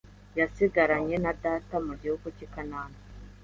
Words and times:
yasigaranye 0.39 1.15
na 1.23 1.31
data 1.43 1.75
mu 1.85 1.93
gihugu 2.01 2.25
cy 2.37 2.43
i 2.45 2.47
Kanani 2.53 2.97